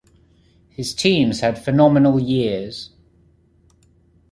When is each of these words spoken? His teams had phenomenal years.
His 0.71 0.95
teams 0.95 1.41
had 1.41 1.63
phenomenal 1.63 2.19
years. 2.19 2.89